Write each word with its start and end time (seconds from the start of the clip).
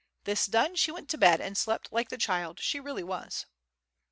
This 0.23 0.47
done, 0.47 0.73
she 0.73 0.91
went 0.91 1.09
to 1.09 1.17
bed 1.19 1.39
and 1.41 1.55
slept 1.55 1.91
like 1.93 2.09
the 2.09 2.17
child 2.17 2.59
she 2.59 2.79
really 2.79 3.03
was. 3.03 3.45